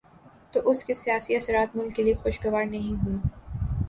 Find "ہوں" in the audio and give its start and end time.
3.05-3.17